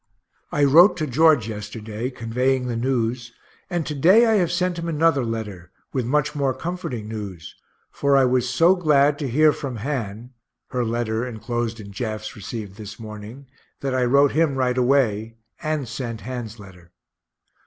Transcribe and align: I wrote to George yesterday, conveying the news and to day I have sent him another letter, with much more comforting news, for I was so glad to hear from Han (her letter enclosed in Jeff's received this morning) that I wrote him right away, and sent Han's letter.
I 0.51 0.63
wrote 0.63 0.97
to 0.97 1.05
George 1.05 1.47
yesterday, 1.47 2.09
conveying 2.09 2.65
the 2.65 2.75
news 2.75 3.31
and 3.69 3.85
to 3.85 3.93
day 3.93 4.25
I 4.25 4.37
have 4.37 4.51
sent 4.51 4.79
him 4.79 4.87
another 4.87 5.23
letter, 5.23 5.69
with 5.93 6.07
much 6.07 6.33
more 6.33 6.55
comforting 6.55 7.07
news, 7.07 7.53
for 7.91 8.17
I 8.17 8.25
was 8.25 8.49
so 8.49 8.75
glad 8.75 9.19
to 9.19 9.29
hear 9.29 9.53
from 9.53 9.75
Han 9.75 10.31
(her 10.69 10.83
letter 10.83 11.23
enclosed 11.27 11.79
in 11.79 11.91
Jeff's 11.91 12.35
received 12.35 12.77
this 12.77 12.97
morning) 12.99 13.45
that 13.81 13.93
I 13.93 14.05
wrote 14.05 14.31
him 14.31 14.55
right 14.55 14.75
away, 14.75 15.37
and 15.61 15.87
sent 15.87 16.21
Han's 16.21 16.57
letter. 16.57 16.93